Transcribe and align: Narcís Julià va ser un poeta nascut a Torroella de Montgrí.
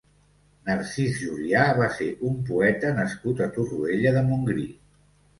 Narcís 0.67 1.17
Julià 1.25 1.65
va 1.79 1.89
ser 1.97 2.07
un 2.29 2.39
poeta 2.47 2.93
nascut 3.01 3.43
a 3.47 3.49
Torroella 3.59 4.15
de 4.17 4.25
Montgrí. 4.31 4.65